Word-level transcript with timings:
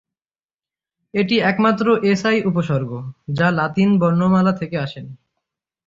এটি 1.13 1.35
একমাত্র 1.41 1.85
এসআই 2.03 2.37
উপসর্গ 2.45 2.91
যা 3.33 3.47
লাতিন 3.51 3.89
বর্ণমালা 3.99 4.53
থেকে 4.53 4.77
আসে 4.77 4.99
নি। 5.01 5.13